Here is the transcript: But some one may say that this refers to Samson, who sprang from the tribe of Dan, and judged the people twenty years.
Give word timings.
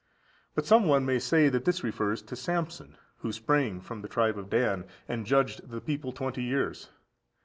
But 0.55 0.65
some 0.65 0.85
one 0.87 1.05
may 1.05 1.19
say 1.19 1.47
that 1.49 1.63
this 1.63 1.83
refers 1.83 2.23
to 2.23 2.35
Samson, 2.35 2.97
who 3.17 3.31
sprang 3.31 3.79
from 3.79 4.01
the 4.01 4.07
tribe 4.07 4.35
of 4.35 4.49
Dan, 4.49 4.85
and 5.07 5.27
judged 5.27 5.69
the 5.69 5.79
people 5.79 6.11
twenty 6.11 6.41
years. 6.41 6.89